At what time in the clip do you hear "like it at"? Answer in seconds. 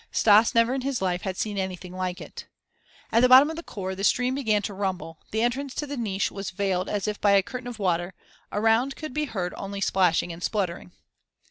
1.93-3.19